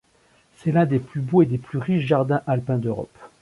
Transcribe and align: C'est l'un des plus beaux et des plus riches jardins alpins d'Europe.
C'est 0.55 0.71
l'un 0.71 0.87
des 0.87 0.97
plus 0.97 1.21
beaux 1.21 1.43
et 1.43 1.45
des 1.45 1.59
plus 1.59 1.77
riches 1.77 2.07
jardins 2.07 2.41
alpins 2.47 2.79
d'Europe. 2.79 3.15